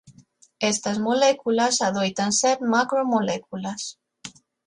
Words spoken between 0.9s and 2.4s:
moléculas adoitan